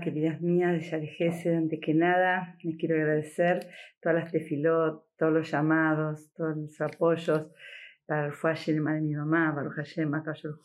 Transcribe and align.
Queridas 0.00 0.40
mías 0.40 0.72
de 0.72 0.80
Yarejese, 0.80 1.54
antes 1.54 1.80
que 1.80 1.94
nada. 1.94 2.56
Les 2.62 2.76
quiero 2.76 2.96
agradecer 2.96 3.66
todas 4.00 4.22
las 4.22 4.32
tefilot, 4.32 5.04
todos 5.16 5.32
los 5.32 5.50
llamados, 5.50 6.32
todos 6.34 6.56
los 6.56 6.80
apoyos. 6.80 7.50
Para 8.06 8.26
el 8.26 8.32
Fuashelma 8.32 8.94
de 8.94 9.02
mi 9.02 9.14
mamá, 9.14 9.52
Baruch 9.52 9.74
Hashem, 9.74 10.14
Akashurhu, 10.14 10.60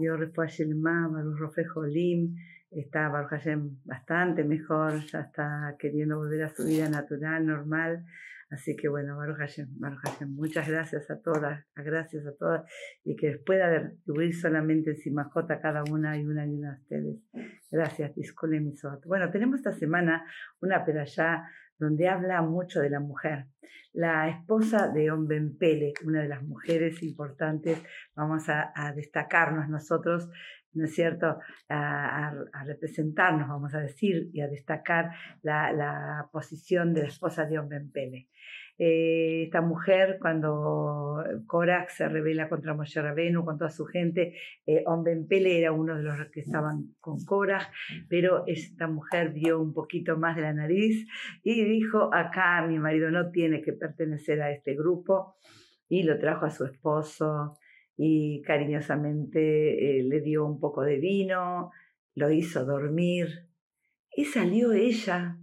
yo 0.00 0.16
Refuashelma, 0.16 1.08
Baruch 1.08 1.38
Rofe 1.38 1.64
Jolim, 1.64 2.34
está 2.70 3.08
Baruch 3.08 3.30
Hashem 3.30 3.78
bastante 3.84 4.42
mejor, 4.42 5.04
ya 5.06 5.20
está 5.20 5.76
queriendo 5.78 6.16
volver 6.18 6.42
a 6.42 6.48
su 6.48 6.64
vida 6.64 6.88
natural, 6.88 7.46
normal, 7.46 8.04
Así 8.50 8.76
que 8.76 8.88
bueno, 8.88 9.16
Baruch 9.16 9.36
Hashem, 9.36 9.68
Baruch 9.78 10.00
Hashem, 10.04 10.34
muchas 10.34 10.66
gracias 10.68 11.10
a 11.10 11.20
todas, 11.20 11.66
gracias 11.76 12.26
a 12.26 12.34
todas, 12.34 12.64
y 13.04 13.14
que 13.14 13.38
pueda 13.44 13.68
retribuir 13.68 14.34
solamente 14.34 14.96
en 15.04 15.18
a 15.18 15.60
cada 15.60 15.84
una 15.84 16.16
y 16.18 16.24
una 16.24 16.46
y 16.46 16.54
una 16.54 16.72
de 16.72 16.80
ustedes. 16.80 17.16
Gracias, 17.70 18.14
Discole 18.14 18.60
Misot. 18.60 19.04
Bueno, 19.04 19.30
tenemos 19.30 19.56
esta 19.56 19.72
semana 19.72 20.24
una 20.60 20.84
perashá 20.84 21.44
donde 21.78 22.08
habla 22.08 22.42
mucho 22.42 22.80
de 22.80 22.90
la 22.90 23.00
mujer. 23.00 23.46
La 23.92 24.28
esposa 24.28 24.88
de 24.88 25.10
Omben 25.10 25.56
Pele, 25.58 25.92
una 26.04 26.22
de 26.22 26.28
las 26.28 26.42
mujeres 26.42 27.02
importantes, 27.02 27.82
vamos 28.14 28.48
a, 28.48 28.72
destacarnos 28.94 29.68
nosotros 29.68 30.28
¿no 30.74 30.84
es 30.84 30.94
cierto?, 30.94 31.38
a, 31.68 32.32
representarnos, 32.64 33.48
vamos 33.48 33.74
a 33.74 33.80
decir, 33.80 34.30
y 34.32 34.40
a 34.40 34.48
destacar 34.48 35.10
la, 35.42 36.28
posición 36.30 36.94
de 36.94 37.02
la 37.02 37.08
esposa 37.08 37.46
de 37.46 37.58
Omben 37.58 37.90
Pele. 37.90 38.28
Eh, 38.78 39.44
esta 39.44 39.60
mujer, 39.60 40.18
cuando 40.20 41.22
Korak 41.46 41.90
se 41.90 42.08
revela 42.08 42.48
contra 42.48 42.74
Moshe 42.74 43.02
Rabenu, 43.02 43.44
con 43.44 43.58
toda 43.58 43.70
su 43.70 43.84
gente, 43.86 44.34
eh, 44.66 44.84
Pele 45.28 45.58
era 45.58 45.72
uno 45.72 45.96
de 45.96 46.04
los 46.04 46.16
que 46.30 46.40
estaban 46.40 46.94
con 47.00 47.24
Korak, 47.24 47.72
pero 48.08 48.44
esta 48.46 48.86
mujer 48.86 49.32
vio 49.32 49.60
un 49.60 49.74
poquito 49.74 50.16
más 50.16 50.36
de 50.36 50.42
la 50.42 50.52
nariz 50.52 51.06
y 51.42 51.64
dijo, 51.64 52.14
acá 52.14 52.64
mi 52.66 52.78
marido 52.78 53.10
no 53.10 53.30
tiene 53.30 53.62
que 53.62 53.72
pertenecer 53.72 54.40
a 54.42 54.52
este 54.52 54.74
grupo, 54.74 55.34
y 55.88 56.02
lo 56.02 56.18
trajo 56.18 56.46
a 56.46 56.50
su 56.50 56.64
esposo 56.64 57.58
y 57.96 58.42
cariñosamente 58.42 59.98
eh, 59.98 60.02
le 60.04 60.20
dio 60.20 60.46
un 60.46 60.60
poco 60.60 60.82
de 60.82 60.98
vino, 60.98 61.70
lo 62.14 62.30
hizo 62.30 62.64
dormir. 62.64 63.48
Y 64.14 64.24
salió 64.24 64.72
ella 64.72 65.38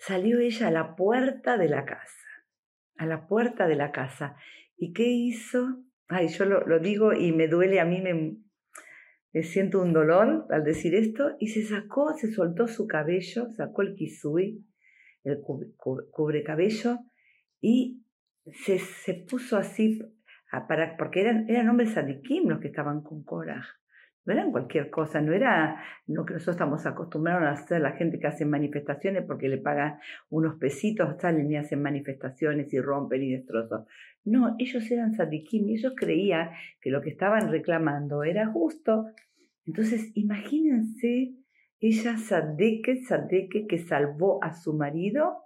salió 0.00 0.40
ella 0.40 0.68
a 0.68 0.70
la 0.70 0.96
puerta 0.96 1.56
de 1.56 1.68
la 1.68 1.84
casa, 1.84 2.26
a 2.96 3.06
la 3.06 3.26
puerta 3.26 3.66
de 3.66 3.76
la 3.76 3.92
casa. 3.92 4.36
¿Y 4.76 4.92
qué 4.92 5.06
hizo? 5.08 5.84
Ay, 6.08 6.28
yo 6.28 6.44
lo, 6.46 6.78
digo 6.80 7.12
y 7.12 7.32
me 7.32 7.46
duele, 7.48 7.80
a 7.80 7.84
mí 7.84 8.00
me, 8.00 9.42
siento 9.42 9.80
un 9.80 9.92
dolor 9.92 10.46
al 10.50 10.64
decir 10.64 10.94
esto, 10.94 11.36
y 11.38 11.48
se 11.48 11.62
sacó, 11.62 12.14
se 12.14 12.32
soltó 12.32 12.66
su 12.66 12.86
cabello, 12.86 13.50
sacó 13.52 13.82
el 13.82 13.94
kisui, 13.94 14.66
el 15.22 15.40
cubre, 15.40 16.42
cabello, 16.42 16.98
y 17.60 18.02
se, 18.64 18.78
se 18.78 19.14
puso 19.14 19.56
así, 19.56 20.00
para, 20.66 20.96
porque 20.96 21.20
eran, 21.20 21.48
eran 21.48 21.68
hombres 21.68 21.96
adikim 21.96 22.48
los 22.48 22.60
que 22.60 22.68
estaban 22.68 23.02
con 23.02 23.22
Korah 23.22 23.79
no 24.26 24.34
eran 24.34 24.50
cualquier 24.50 24.90
cosa, 24.90 25.20
no 25.20 25.32
era 25.32 25.82
lo 26.06 26.24
que 26.24 26.34
nosotros 26.34 26.56
estamos 26.56 26.84
acostumbrados 26.86 27.44
a 27.44 27.52
hacer 27.52 27.80
la 27.80 27.92
gente 27.92 28.18
que 28.18 28.26
hace 28.26 28.44
manifestaciones 28.44 29.24
porque 29.26 29.48
le 29.48 29.58
pagan 29.58 29.98
unos 30.28 30.56
pesitos, 30.56 31.16
salen 31.20 31.50
y 31.50 31.56
hacen 31.56 31.80
manifestaciones 31.80 32.72
y 32.72 32.80
rompen 32.80 33.22
y 33.22 33.32
destrozan. 33.32 33.86
No, 34.24 34.56
ellos 34.58 34.90
eran 34.90 35.14
sadikim 35.14 35.70
ellos 35.70 35.94
creían 35.96 36.50
que 36.80 36.90
lo 36.90 37.00
que 37.00 37.10
estaban 37.10 37.50
reclamando 37.50 38.22
era 38.22 38.46
justo. 38.46 39.06
Entonces, 39.64 40.12
imagínense, 40.14 41.34
ella 41.78 42.18
sadeke, 42.18 42.96
sadeke, 43.02 43.66
que 43.66 43.78
salvó 43.78 44.44
a 44.44 44.52
su 44.52 44.74
marido, 44.74 45.38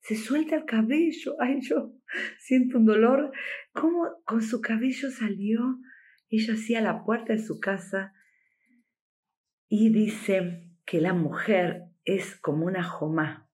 se 0.00 0.14
suelta 0.14 0.56
el 0.56 0.64
cabello. 0.64 1.36
Ay, 1.38 1.60
yo 1.60 1.92
siento 2.38 2.78
un 2.78 2.86
dolor. 2.86 3.32
¿Cómo 3.72 4.08
con 4.24 4.40
su 4.40 4.62
cabello 4.62 5.10
salió? 5.10 5.78
ella 6.30 6.54
hacía 6.54 6.80
la 6.80 7.04
puerta 7.04 7.32
de 7.32 7.38
su 7.38 7.60
casa 7.60 8.12
y 9.68 9.90
dice 9.90 10.70
que 10.84 11.00
la 11.00 11.12
mujer 11.12 11.84
es 12.04 12.36
como 12.40 12.66
una 12.66 12.84
jomá, 12.84 13.48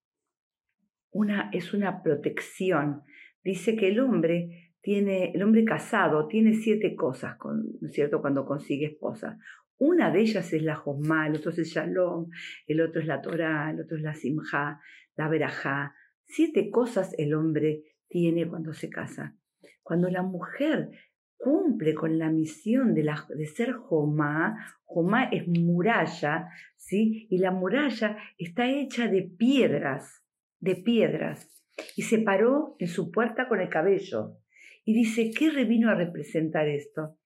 una, 1.11 1.51
es 1.53 1.73
una 1.75 2.03
protección. 2.03 3.03
Dice 3.43 3.77
que 3.77 3.89
el 3.89 4.01
hombre 4.01 4.73
tiene, 4.81 5.33
el 5.33 5.43
hombre 5.43 5.65
casado 5.65 6.27
tiene 6.29 6.55
siete 6.55 6.95
cosas, 6.95 7.37
¿no 7.43 7.89
es 7.89 7.95
cierto?, 7.95 8.21
cuando 8.21 8.45
consigue 8.45 8.87
esposa. 8.87 9.39
Una 9.79 10.11
de 10.11 10.21
ellas 10.21 10.53
es 10.53 10.63
la 10.63 10.77
jomá, 10.77 11.27
el 11.27 11.37
otro 11.37 11.51
es 11.51 11.59
el 11.59 11.65
shalom, 11.65 12.29
el 12.67 12.81
otro 12.81 13.01
es 13.01 13.07
la 13.07 13.21
Torah, 13.21 13.71
el 13.71 13.81
otro 13.81 13.97
es 13.97 14.03
la 14.03 14.15
simja, 14.15 14.81
la 15.17 15.29
verajá. 15.29 15.95
Siete 16.27 16.71
cosas 16.71 17.15
el 17.19 17.35
hombre 17.35 17.83
tiene 18.09 18.47
cuando 18.47 18.73
se 18.75 18.91
casa. 18.91 19.37
Cuando 19.83 20.09
la 20.09 20.23
mujer 20.23 20.91
cumple 21.43 21.93
con 21.95 22.19
la 22.19 22.31
misión 22.31 22.95
de, 22.95 23.03
de 23.35 23.47
ser 23.47 23.73
Jomá. 23.73 24.57
Jomá 24.85 25.25
es 25.25 25.49
muralla, 25.49 26.49
¿sí? 26.77 27.27
Y 27.31 27.39
la 27.39 27.51
muralla 27.51 28.17
está 28.39 28.71
hecha 28.71 29.09
de 29.09 29.23
piedras, 29.23 30.23
de 30.61 30.77
piedras. 30.77 31.51
Y 31.97 32.03
se 32.03 32.19
paró 32.19 32.77
en 32.79 32.87
su 32.87 33.11
puerta 33.11 33.49
con 33.49 33.61
el 33.61 33.69
cabello. 33.69 34.37
Y 34.85 34.95
dice, 34.95 35.33
¿qué 35.37 35.51
vino 35.65 35.91
a 35.91 35.97
representar 35.97 36.69
esto? 36.69 37.19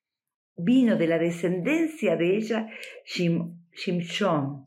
Vino 0.56 0.97
de 0.97 1.09
la 1.09 1.19
descendencia 1.19 2.16
de 2.16 2.37
ella 2.37 2.71
Shim, 3.04 3.66
Shimshon. 3.72 4.66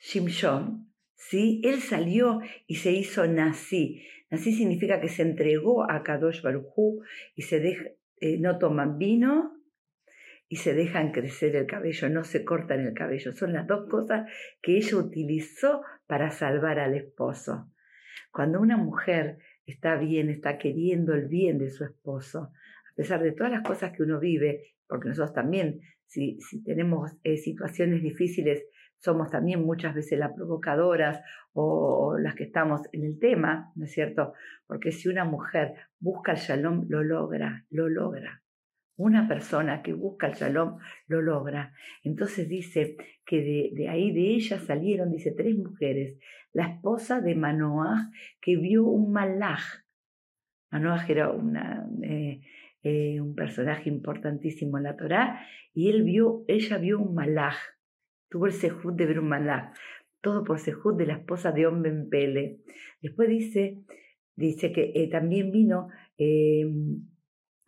Shimshon, 0.00 0.92
¿sí? 1.14 1.60
Él 1.62 1.80
salió 1.80 2.40
y 2.66 2.76
se 2.76 2.90
hizo 2.90 3.28
nací. 3.28 4.02
Nací 4.28 4.52
significa 4.52 5.00
que 5.00 5.08
se 5.08 5.22
entregó 5.22 5.88
a 5.88 6.02
Kadosh 6.02 6.42
Baruchú 6.42 7.02
y 7.36 7.42
se 7.42 7.60
deja, 7.60 7.84
eh, 8.20 8.38
no 8.38 8.58
toman 8.58 8.98
vino 8.98 9.56
y 10.48 10.56
se 10.56 10.74
dejan 10.74 11.12
crecer 11.12 11.56
el 11.56 11.66
cabello, 11.66 12.08
no 12.08 12.24
se 12.24 12.44
cortan 12.44 12.80
el 12.80 12.92
cabello. 12.92 13.32
Son 13.32 13.52
las 13.52 13.66
dos 13.66 13.88
cosas 13.88 14.30
que 14.60 14.76
ella 14.76 14.96
utilizó 14.96 15.82
para 16.06 16.30
salvar 16.30 16.78
al 16.80 16.94
esposo. 16.94 17.70
Cuando 18.32 18.60
una 18.60 18.76
mujer 18.76 19.38
está 19.64 19.96
bien, 19.96 20.28
está 20.28 20.58
queriendo 20.58 21.14
el 21.14 21.28
bien 21.28 21.58
de 21.58 21.70
su 21.70 21.84
esposo, 21.84 22.52
a 22.90 22.94
pesar 22.94 23.22
de 23.22 23.32
todas 23.32 23.52
las 23.52 23.62
cosas 23.62 23.92
que 23.92 24.02
uno 24.02 24.18
vive, 24.18 24.74
porque 24.88 25.08
nosotros 25.08 25.32
también, 25.32 25.80
si, 26.06 26.38
tenemos 26.64 27.12
eh, 27.22 27.36
situaciones 27.36 28.02
difíciles, 28.02 28.64
somos 29.00 29.30
también 29.30 29.64
muchas 29.64 29.94
veces 29.94 30.18
las 30.18 30.32
provocadoras 30.32 31.22
o, 31.52 32.16
las 32.18 32.34
que 32.34 32.44
estamos 32.44 32.82
en 32.92 33.04
el 33.04 33.18
tema, 33.18 33.72
¿no 33.74 33.86
es 33.86 33.92
cierto? 33.92 34.34
Porque 34.66 34.92
si 34.92 35.08
una 35.08 35.24
mujer 35.24 35.74
busca 35.98 36.32
el 36.32 36.38
shalom, 36.38 36.86
lo 36.88 37.02
logra, 37.02 37.64
lo 37.70 37.88
logra. 37.88 38.42
Una 38.96 39.26
persona 39.26 39.82
que 39.82 39.94
busca 39.94 40.26
el 40.26 40.34
shalom 40.34 40.78
lo 41.06 41.22
logra. 41.22 41.72
Entonces 42.04 42.46
dice 42.48 42.96
que 43.24 43.72
de, 43.74 43.88
ahí 43.88 44.12
de 44.12 44.34
ella 44.34 44.58
salieron, 44.58 45.10
dice, 45.10 45.32
tres 45.32 45.56
mujeres. 45.56 46.18
La 46.52 46.66
esposa 46.66 47.22
de 47.22 47.34
Manoah 47.34 48.10
que 48.40 48.56
vio 48.56 48.84
un 48.84 49.12
malaj. 49.12 49.62
Manoah 50.70 51.06
era 51.08 51.32
eh, 52.02 52.42
eh, 52.82 53.20
un 53.20 53.34
personaje 53.34 53.88
importantísimo 53.88 54.76
en 54.76 54.84
la 54.84 54.96
Torá 54.96 55.40
y 55.72 55.88
él 55.88 56.02
vio, 56.02 56.44
ella 56.46 56.76
vio 56.76 57.00
un 57.00 57.14
malaj 57.14 57.56
Tuvo 58.30 58.46
el 58.46 58.52
sejud 58.52 58.94
de 58.94 59.12
malak, 59.20 59.76
todo 60.20 60.44
por 60.44 60.58
sejud 60.58 60.96
de 60.96 61.06
la 61.06 61.14
esposa 61.14 61.52
de 61.52 61.66
Omben 61.66 62.08
Pele. 62.08 62.60
Después 63.02 63.28
dice, 63.28 63.82
dice 64.36 64.72
que 64.72 64.92
eh, 64.94 65.08
también 65.10 65.50
vino 65.50 65.88
em, 66.16 67.06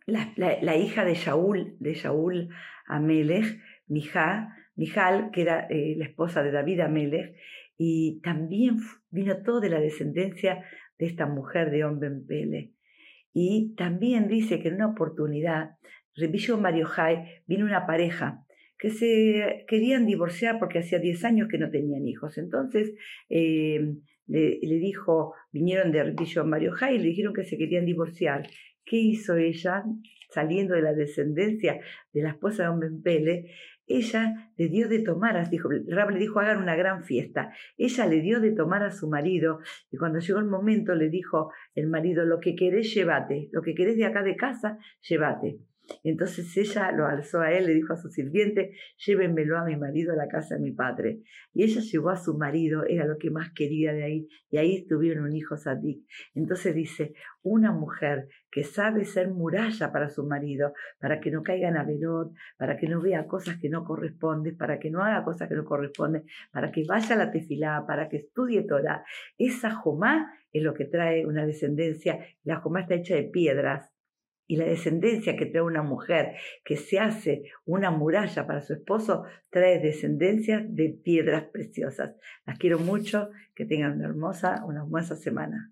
la, 0.05 0.75
hija 0.77 1.05
de 1.05 1.15
Shaul, 1.15 1.75
de 1.79 1.93
Shaul 1.93 2.49
Amelech, 2.87 3.59
Mijal, 3.87 5.31
que 5.31 5.41
era 5.41 5.67
eh, 5.69 5.95
la 5.97 6.05
esposa 6.05 6.43
de 6.43 6.51
David 6.51 6.79
Amelech, 6.79 7.35
y 7.77 8.21
también 8.21 8.77
vino 9.09 9.43
todo 9.43 9.59
de 9.59 9.69
la 9.69 9.79
descendencia 9.79 10.63
de 10.97 11.05
esta 11.05 11.25
mujer 11.25 11.71
de 11.71 11.83
Omben 11.83 12.25
Pele. 12.25 12.73
Y 13.33 13.73
también 13.75 14.27
dice 14.27 14.61
que 14.61 14.69
en 14.69 14.75
una 14.75 14.87
oportunidad, 14.87 15.77
Revillo 16.15 16.57
Mario 16.57 16.85
Jai, 16.85 17.41
vino 17.47 17.65
una 17.65 17.87
pareja 17.87 18.45
que 18.77 18.89
se 18.89 19.65
querían 19.67 20.05
divorciar 20.05 20.59
porque 20.59 20.79
hacía 20.79 20.99
10 20.99 21.23
años 21.25 21.47
que 21.49 21.57
no 21.57 21.69
tenían 21.69 22.07
hijos. 22.07 22.37
Entonces 22.37 22.93
eh, 23.29 23.95
le, 24.27 24.79
dijo, 24.79 25.33
vinieron 25.51 25.91
de 25.91 26.03
Ritillo 26.03 26.45
Mario 26.45 26.73
Jai 26.73 26.95
y 26.95 26.99
le 26.99 27.05
dijeron 27.09 27.33
que 27.33 27.45
se 27.45 27.57
querían 27.57 27.85
divorciar. 27.85 28.47
¿Qué 28.85 28.97
hizo 28.97 29.35
ella? 29.35 29.83
Saliendo 30.29 30.73
de 30.73 30.81
la 30.81 30.93
descendencia 30.93 31.79
de 32.11 32.23
la 32.23 32.31
esposa 32.31 32.63
de 32.63 32.69
Ombempele, 32.69 33.51
ella 33.85 34.51
le 34.57 34.69
dio 34.69 34.87
de 34.87 34.99
tomar, 34.99 35.35
Rab 35.87 36.09
le 36.09 36.19
dijo, 36.19 36.39
hagan 36.39 36.57
una 36.57 36.75
gran 36.75 37.03
fiesta. 37.03 37.51
Ella 37.77 38.07
le 38.07 38.21
dio 38.21 38.39
de 38.39 38.51
tomar 38.51 38.83
a 38.83 38.91
su 38.91 39.09
marido 39.09 39.59
y 39.91 39.97
cuando 39.97 40.19
llegó 40.19 40.39
el 40.39 40.45
momento 40.45 40.95
le 40.95 41.09
dijo 41.09 41.51
el 41.75 41.87
marido, 41.87 42.25
lo 42.25 42.39
que 42.39 42.55
querés, 42.55 42.93
llévate, 42.93 43.49
lo 43.51 43.61
que 43.61 43.75
querés 43.75 43.97
de 43.97 44.05
acá 44.05 44.23
de 44.23 44.35
casa, 44.35 44.77
llévate. 45.01 45.59
Entonces 46.03 46.55
ella 46.57 46.91
lo 46.91 47.05
alzó 47.05 47.41
a 47.41 47.51
él, 47.51 47.65
le 47.65 47.73
dijo 47.73 47.93
a 47.93 47.97
su 47.97 48.09
sirviente, 48.09 48.71
llévenmelo 49.05 49.57
a 49.57 49.65
mi 49.65 49.75
marido 49.75 50.13
a 50.13 50.15
la 50.15 50.27
casa 50.27 50.55
de 50.55 50.61
mi 50.61 50.71
padre. 50.71 51.21
Y 51.53 51.63
ella 51.63 51.81
llevó 51.81 52.09
a 52.09 52.17
su 52.17 52.37
marido, 52.37 52.83
era 52.85 53.05
lo 53.05 53.17
que 53.17 53.29
más 53.29 53.51
quería 53.53 53.93
de 53.93 54.03
ahí, 54.03 54.27
y 54.49 54.57
ahí 54.57 54.85
tuvieron 54.87 55.25
un 55.25 55.35
hijo 55.35 55.57
Sadik. 55.57 56.05
Entonces 56.33 56.73
dice, 56.75 57.13
una 57.41 57.71
mujer 57.71 58.27
que 58.51 58.63
sabe 58.63 59.05
ser 59.05 59.29
muralla 59.29 59.91
para 59.91 60.09
su 60.09 60.25
marido, 60.25 60.73
para 60.99 61.19
que 61.19 61.31
no 61.31 61.43
caiga 61.43 61.69
en 61.69 61.77
averot, 61.77 62.33
para 62.57 62.77
que 62.77 62.87
no 62.87 63.01
vea 63.01 63.27
cosas 63.27 63.57
que 63.57 63.69
no 63.69 63.83
corresponden, 63.83 64.57
para 64.57 64.79
que 64.79 64.89
no 64.89 65.03
haga 65.03 65.23
cosas 65.23 65.49
que 65.49 65.55
no 65.55 65.65
corresponden, 65.65 66.23
para 66.51 66.71
que 66.71 66.83
vaya 66.87 67.15
a 67.15 67.17
la 67.17 67.31
tefilá, 67.31 67.83
para 67.85 68.09
que 68.09 68.17
estudie 68.17 68.63
Torah. 68.63 69.03
Esa 69.37 69.71
jomá 69.71 70.31
es 70.51 70.63
lo 70.63 70.73
que 70.73 70.85
trae 70.85 71.25
una 71.25 71.45
descendencia. 71.45 72.19
La 72.43 72.57
jomá 72.57 72.81
está 72.81 72.95
hecha 72.95 73.15
de 73.15 73.23
piedras 73.23 73.92
y 74.47 74.57
la 74.57 74.65
descendencia 74.65 75.35
que 75.35 75.45
trae 75.45 75.61
una 75.61 75.83
mujer 75.83 76.35
que 76.63 76.77
se 76.77 76.99
hace 76.99 77.43
una 77.65 77.91
muralla 77.91 78.45
para 78.45 78.61
su 78.61 78.73
esposo 78.73 79.23
trae 79.49 79.79
descendencia 79.79 80.65
de 80.67 80.89
piedras 81.03 81.45
preciosas. 81.51 82.15
Las 82.45 82.57
quiero 82.57 82.79
mucho, 82.79 83.29
que 83.55 83.65
tengan 83.65 83.93
una 83.93 84.07
hermosa, 84.07 84.63
una 84.65 84.81
hermosa 84.81 85.15
semana. 85.15 85.71